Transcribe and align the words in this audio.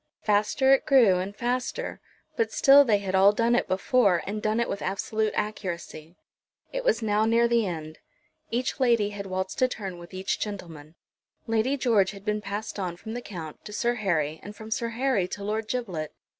Faster 0.23 0.73
it 0.73 0.87
grew 0.87 1.19
and 1.19 1.35
faster; 1.35 2.01
but 2.35 2.51
still 2.51 2.83
they 2.83 2.97
had 2.97 3.13
all 3.13 3.31
done 3.31 3.53
it 3.53 3.67
before, 3.67 4.23
and 4.25 4.41
done 4.41 4.59
it 4.59 4.67
with 4.67 4.81
absolute 4.81 5.31
accuracy. 5.35 6.15
It 6.71 6.83
was 6.83 7.03
now 7.03 7.25
near 7.25 7.47
the 7.47 7.67
end. 7.67 7.99
Each 8.49 8.79
lady 8.79 9.11
had 9.11 9.27
waltzed 9.27 9.61
a 9.61 9.67
turn 9.67 9.99
with 9.99 10.11
each 10.11 10.39
gentleman. 10.39 10.95
Lady 11.45 11.77
George 11.77 12.09
had 12.13 12.25
been 12.25 12.41
passed 12.41 12.79
on 12.79 12.97
from 12.97 13.13
the 13.13 13.21
Count 13.21 13.63
to 13.63 13.71
Sir 13.73 13.93
Harry, 13.93 14.39
and 14.41 14.55
from 14.55 14.71
Sir 14.71 14.89
Harry 14.89 15.27
to 15.27 15.43
Lord 15.43 15.67
Giblet. 15.67 16.11